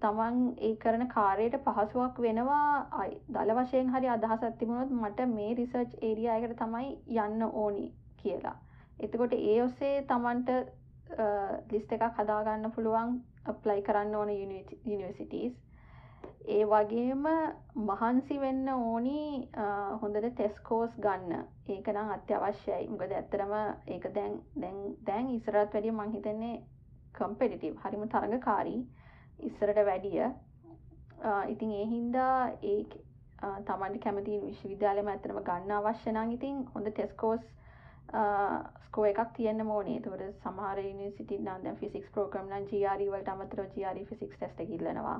තමන් 0.00 0.40
ඒ 0.60 0.74
කරන 0.76 1.08
කාරයට 1.08 1.56
පහසුවක් 1.64 2.20
වෙනවා. 2.20 3.08
දල 3.30 3.54
වශයෙන් 3.54 3.90
හරි 3.90 4.08
අදහසත් 4.08 4.58
තිබුණොත් 4.58 4.90
මට 4.92 5.28
මේ 5.30 5.54
රිසර්ච් 5.54 5.94
ඒරිය 6.02 6.28
එකට 6.30 6.58
තමයි 6.58 6.90
යන්න 7.18 7.46
ඕනි 7.54 7.86
කියලා. 8.16 8.56
එතකොට 9.00 9.32
ඒ 9.34 9.62
ඔස්සේ 9.62 9.94
තමන්ට 10.04 10.50
ලිස්ට 11.70 11.92
එකක් 11.92 12.18
හදාගන්න 12.18 12.72
පුළුවන් 12.72 13.16
ප්ලයි 13.54 13.82
කරන්න 13.82 14.14
ඕන 14.14 14.30
යනිවර්සිටස් 14.30 15.56
ඒ 16.48 16.64
වගේම 16.64 17.24
මහන්සි 17.82 18.36
වෙන්න 18.40 18.68
ඕනි 18.70 19.20
හොඳට 20.02 20.28
ටෙස්කෝස් 20.30 20.92
ගන්න. 20.98 21.46
ඒක 21.68 21.88
නම් 21.88 22.10
අත්‍යවශ්‍යයි. 22.10 22.88
මොකද 22.88 23.12
ඇත්තරම 23.12 23.54
ඒක 23.88 24.06
දැන් 24.14 24.36
දැන් 24.56 24.78
දැන් 25.06 25.30
ඉස්සරත් 25.30 25.74
වැඩිය 25.74 25.92
මං 25.92 26.12
හිතන්නේ 26.12 26.54
කම්පෙටිටිව් 27.14 27.80
හරිම 27.82 28.06
තරඟකාරී. 28.08 28.80
ඉස්සරට 29.40 29.82
වැඩිය. 29.84 30.30
ඉතින් 31.48 31.72
ඒ 31.72 31.86
හින්දා 31.86 32.38
ඒ 32.64 32.80
තමන්ට 33.64 34.02
කැමති 34.02 34.40
විශ්වවිද්‍යාලයම 34.40 35.08
ඇතරම 35.08 35.42
ගන්න 35.42 35.76
අවශ්‍ය 35.78 36.12
නම් 36.12 36.32
ඉතින් 36.32 36.64
හොඳ 36.74 36.90
ටෙස්කෝස් 36.90 37.44
ස්කෝ 38.86 39.06
එකක් 39.06 39.32
තියන්න 39.36 39.66
මෝනේ 39.66 40.00
තුට 40.00 40.22
සමහර 40.40 40.82
නිසිටි 40.94 41.38
නන්ද 41.38 41.74
ෆිසික්ස් 41.76 42.10
ප්‍රෝග්‍රම් 42.10 42.48
නම් 42.48 42.68
ජරි 42.72 43.08
වලට 43.08 43.28
අමතර 43.28 43.64
ජරි 43.76 44.04
ෆිසික්ස් 44.06 44.36
ටෙස්ට 44.36 44.62
කිල්ලනවා 44.68 45.18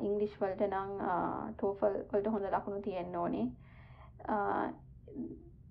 ඉංගලිෂ් 0.00 0.38
වලට 0.40 0.68
නං 0.68 0.94
ටෝෆල් 1.54 1.98
වලට 2.12 2.32
හොඳ 2.34 2.46
ලකුණු 2.48 2.80
තියෙන්න 2.82 3.16
ඕනේ. 3.16 3.46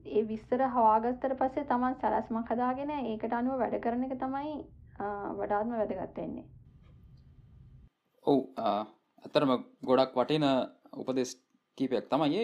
ඒ 0.05 0.23
විස්තර 0.27 0.61
හවාගත්තර 0.69 1.35
පස්සේ 1.35 1.65
තමන් 1.65 1.97
සැලස්මක් 2.01 2.51
හදාගෙන 2.51 2.91
ඒකට 2.91 3.33
අනුව 3.33 3.59
වැඩ 3.59 3.81
කරන 3.83 4.05
එක 4.05 4.15
තමයි 4.19 4.53
වඩාත්ම 5.39 5.73
වැදගත්වෙන්නේ 5.73 6.45
ඔව් 8.25 8.39
ඇතරම 8.57 9.51
ගොඩක් 9.83 10.15
වටින 10.15 10.45
උපදෙස් 10.93 11.35
කීපයක් 11.77 12.07
තමයි 12.09 12.41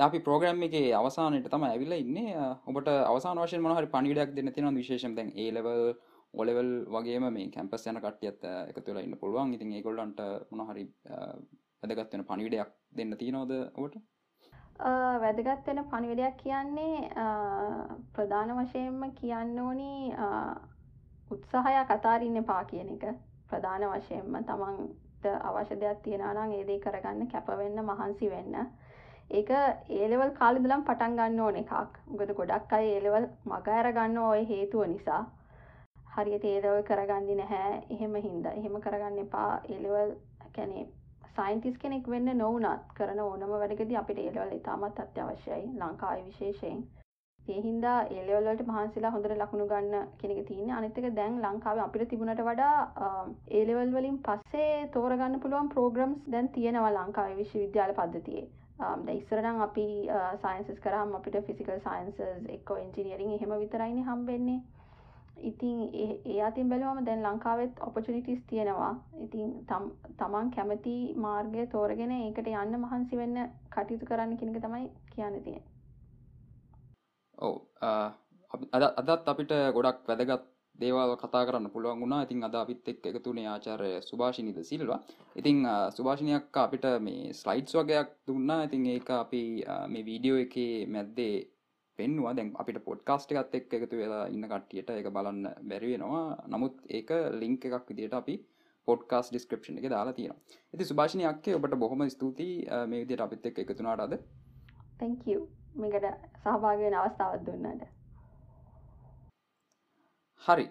අපි 0.00 0.20
ප්‍රෝග්‍රම් 0.20 0.62
එක 0.62 0.76
අවසානයට 0.94 1.48
තම 1.48 1.64
ඇවිල්ල 1.64 1.94
ඉන්න. 1.94 2.18
ඔබට 2.66 2.88
අවසාන 2.88 3.38
වශයෙන් 3.38 3.62
මොහරි 3.62 3.88
පණිඩක් 3.88 4.36
දෙන්න 4.36 4.52
තින 4.52 4.70
විශේෂම් 4.74 5.14
දැන් 5.14 5.32
ඒලවල් 5.36 5.82
ඔලෙවල් 6.34 6.70
වගේම 6.88 7.26
මේ 7.30 7.50
කැම්පස් 7.50 7.86
යන 7.86 7.98
කටියත් 7.98 8.44
එක 8.44 8.78
තුළ 8.80 9.00
ඉන්න 9.00 9.16
පුළුවන්. 9.16 9.54
ඉතින් 9.54 9.72
ඒකොල්ලන්ට 9.72 10.22
මොනහරි 10.52 10.86
වැදගත්වෙන 11.82 12.24
පණිවිඩයක් 12.24 12.72
දෙන්න 12.92 13.16
තියනවද 13.16 13.52
ඔට 13.76 14.00
වැදගත් 15.18 15.66
වෙන 15.66 15.84
පණිවිඩයක් 15.86 16.36
කියන්නේ 16.38 17.26
ප්‍රධාන 18.14 18.54
වශයෙන්ම 18.58 19.02
කියන්න 19.14 19.58
ඕනි 19.58 19.90
උත්සාහය 21.30 21.84
කතාරන්න 21.86 22.44
පා 22.44 22.64
කියන 22.66 22.88
එක. 22.90 23.04
ප්‍රධාන 23.48 23.84
වශයෙන්ම 23.90 24.38
තමන්ට 24.44 25.26
අවශ්‍ය 25.42 25.76
දෙයක් 25.76 26.00
තියෙනනම් 26.02 26.52
ඒදේ 26.52 26.78
කරගන්න 26.80 27.28
කැපවෙන්න 27.28 27.84
මහන්සි 27.84 28.30
වෙන්න. 28.30 28.56
ඒක 29.30 29.50
ඒලෙවල් 29.96 30.30
කාලිදලම් 30.38 30.80
පටන් 30.86 31.18
ගන්න 31.18 31.42
ඕන 31.46 31.58
එකක්. 31.62 31.98
ගොද 32.18 32.30
ගොඩක් 32.38 32.72
අයි 32.78 32.94
ඒලෙවල් 32.94 33.26
මගඇර 33.52 33.88
ගන්න 33.98 34.18
ඔය 34.22 34.40
හේතුව 34.48 34.86
නිසා. 34.92 35.20
හරියට 36.14 36.46
ඒදවල් 36.52 36.80
කරගන්නේ 36.88 37.36
නැහැ. 37.40 37.76
එහෙම 37.96 38.16
හින්දා 38.24 38.56
එහෙම 38.60 38.80
කරගන්න 38.86 39.20
එපා. 39.24 39.50
ඒලෙවල් 39.74 40.10
කැනේ 40.56 40.86
සයින්ටිස් 41.36 41.76
කෙනෙක් 41.82 42.08
වෙන්න 42.14 42.32
නොවනත් 42.38 42.94
කරන 42.96 43.20
ඕනම 43.26 43.52
වැඩකද 43.54 43.92
අපිට 44.00 44.22
ඒලවල් 44.24 44.56
ඉතාමත් 44.56 45.04
අත්‍යවශ්‍යයි. 45.04 45.62
ලංකායි 45.82 46.26
විශේෂයෙන්. 46.28 46.80
ඒහින්දා 47.40 47.98
ඒලවල්ලට 48.14 48.66
මහන්සිලා 48.68 49.12
හොඳට 49.14 49.36
ලකුණු 49.38 49.66
ගන්න 49.72 50.08
කෙනෙක 50.20 50.40
තියන්න. 50.48 50.70
අනිතක 50.78 51.06
දැන් 51.18 51.42
ලංකාව 51.44 51.84
අපිට 51.84 52.08
තිබුණට 52.10 52.42
වඩා 52.48 52.76
ඒලෙවල් 53.58 53.94
වලින් 53.96 54.18
පස්සේ 54.26 54.88
තෝරගන්න 54.96 55.42
පුළුවන් 55.44 55.70
ප්‍රෝග්‍රම්ස් 55.74 56.32
දැන් 56.34 56.56
තියෙනවා 56.56 56.96
ලංකාව 56.96 57.38
විශ්ව 57.42 57.62
විද්‍යාල 57.64 57.94
පද්ධතියේ. 58.00 58.48
Um, 58.80 59.00
ද 59.04 59.12
ඉස්සරනම් 59.12 59.58
අපි 59.60 59.86
uh, 60.08 60.32
සයින්සස් 60.40 60.78
කරම් 60.80 61.10
අපිට 61.16 61.34
ෆිසිකල් 61.46 61.80
සයින්සස් 61.80 62.20
එක්කෝ 62.48 62.76
එන්ජිනියරින් 62.78 63.32
එහෙම 63.32 63.50
විතරයිනි 63.54 64.04
හම්බෙන්නේ. 64.04 64.60
ඉතින් 65.40 65.76
ඒ 66.26 66.38
අතින් 66.42 66.70
බැලුවම 66.70 67.04
දැන් 67.04 67.22
ලංකාවෙත් 67.22 67.80
ඔපචනිටිස් 67.80 68.40
තියෙනවා. 68.46 68.92
ඉතින් 69.18 69.50
තමන් 70.16 70.48
කැමති 70.50 70.94
මාර්ගය 71.16 71.66
තෝරගෙන 71.68 72.14
ඒකට 72.14 72.48
යන්න 72.54 72.78
මහන්සි 72.78 73.20
වෙන්න 73.20 73.42
කටයුතු 73.70 74.08
කරන්න 74.10 74.36
කෙනෙක 74.36 74.62
තමයි 74.62 74.88
කියන්න 75.12 75.36
තියෙන 75.44 75.62
ඔව 77.38 77.54
uh, 77.82 78.08
අදත් 78.72 79.28
අපිට 79.28 79.52
ගොඩක් 79.74 80.08
වැදගත් 80.08 80.48
දේවල් 80.82 81.12
කතා 81.22 81.44
කරන්න 81.46 81.70
පුළුවන් 81.74 82.02
වුණා. 82.02 82.24
ඉතින් 82.26 82.44
අද 82.48 82.54
අපිත් 82.54 82.88
එක් 82.88 83.06
එකතුනේ 83.10 83.46
ආචාරය 83.54 83.92
සුභාෂිනිද 84.08 84.58
සිල්වා. 84.70 85.00
ඉතින් 85.40 85.58
සුභාෂණයක් 85.96 86.60
අපිට 86.64 86.86
මේ 87.06 87.32
ස්ලයිඩ්ස් 87.40 87.74
වගේයක් 87.78 88.10
දුන්නා. 88.28 88.60
ඉතින් 88.68 88.86
ඒක 88.94 89.10
අපි 89.22 89.42
මේ 89.92 90.06
වීඩියෝ 90.08 90.38
එක 90.44 90.54
මැද්දේ 90.94 91.34
පෙන්වා 91.98 92.32
දැන් 92.36 92.50
අපිට 92.60 92.78
පොඩ්කාස්ට 92.88 93.32
එකත් 93.32 93.54
එක් 93.58 93.74
එකතු 93.78 94.00
වෙලා 94.02 94.24
ඉන්න 94.34 94.48
කට්ටියට 94.52 94.90
එක 94.94 95.08
බලන්න 95.16 95.42
බැරිවෙනවා 95.70 96.24
නමුත් 96.52 96.74
ඒක 96.98 97.10
ලිංක 97.42 97.64
එකක් 97.68 97.90
විදියට 97.90 98.16
අපි 98.20 98.34
පොඩ්කාස් 98.88 99.30
ඩිස්ක්‍රපෂන් 99.30 99.80
එක 99.80 99.88
දාලා 99.94 100.16
තියෙනවා. 100.18 100.40
ඇති 100.72 100.90
සුභාෂණයක්කේ 100.90 101.56
ඔබට 101.58 101.78
බොහොම 101.84 102.04
ස්තුතියි 102.16 102.54
මේ 102.90 103.02
විදියට 103.02 103.24
අපිත් 103.26 103.48
එක් 103.50 103.58
එකතුනාට 103.64 104.04
අද. 104.06 104.14
තැංක 105.00 105.24
මේකට 105.82 106.06
සහභාගවෙන 106.42 107.00
අවස්ථාවත් 107.00 107.44
දුන්නට. 107.48 107.99
හරි. 110.42 110.66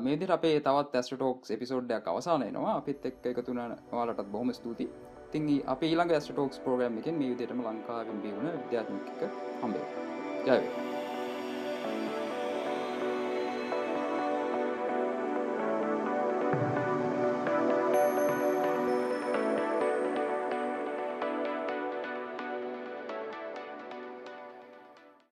මේදි 0.00 0.26
අපේ 0.30 0.60
තවත් 0.60 0.94
ඇස්ටෝක්ස් 0.96 1.50
එපිසෝඩ්ඩයක් 1.50 2.08
අවසානයනවා 2.08 2.76
අපිත් 2.76 3.06
එක් 3.06 3.26
එකතුන 3.26 3.60
වාලටත් 3.92 4.30
බොහොම 4.30 4.52
ස්තුති 4.52 4.88
තිංගි 5.32 5.56
අප 5.66 5.82
ඊළඟ 5.82 6.12
ඇස්ටෝක්ස් 6.12 6.58
පෝග්‍රම් 6.60 6.98
එකෙන් 6.98 7.14
මේ 7.14 7.30
විදිටම 7.30 7.62
ලංකාවෙන් 7.62 8.22
බිවුණ 8.22 8.52
විද්‍යාත්මික 8.54 9.24
හම්බේ 9.62 9.86
ජයවේ 10.46 10.84